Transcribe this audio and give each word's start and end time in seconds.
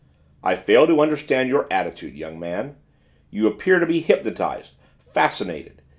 "I 0.43 0.55
fail 0.55 0.87
to 0.87 0.99
understand 0.99 1.47
your 1.47 1.67
attitude, 1.71 2.15
young 2.15 2.39
man. 2.39 2.75
You 3.29 3.45
appear 3.45 3.77
to 3.77 3.85
be 3.85 3.99
hypnotised, 3.99 4.75
fascinated. 4.97 5.83